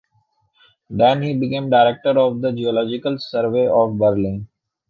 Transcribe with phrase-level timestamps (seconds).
[0.89, 4.47] Then he became director of the Geological Survey of Berlin.